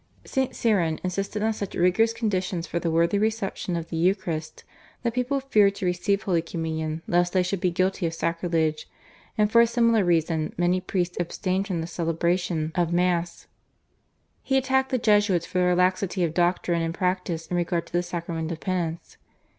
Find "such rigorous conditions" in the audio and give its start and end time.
1.53-2.65